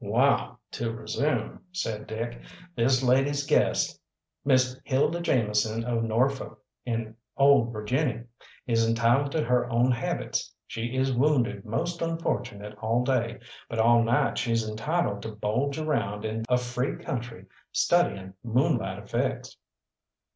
"Wall, 0.03 0.59
to 0.71 0.91
resume," 0.91 1.59
said 1.71 2.07
Dick, 2.07 2.41
"this 2.75 3.03
lady's 3.03 3.45
guest, 3.45 4.01
Miss 4.43 4.75
Hilda 4.83 5.21
Jameson, 5.21 5.83
of 5.83 6.01
Norfolk, 6.03 6.59
in 6.87 7.15
old 7.37 7.71
Virginie, 7.71 8.23
is 8.65 8.89
entitled 8.89 9.31
to 9.33 9.43
her 9.43 9.69
own 9.71 9.91
habits. 9.91 10.55
She 10.65 10.95
is 10.95 11.13
wounded 11.13 11.65
most 11.65 12.01
unfortunate 12.01 12.75
all 12.81 13.03
day, 13.03 13.41
but 13.69 13.77
all 13.77 14.01
night 14.01 14.39
she's 14.39 14.67
entitled 14.67 15.21
to 15.21 15.33
bulge 15.35 15.77
around 15.77 16.25
in 16.25 16.45
a 16.49 16.57
free 16.57 16.95
country 16.97 17.45
studying 17.71 18.33
moonlight 18.43 18.97
effects." 18.97 19.55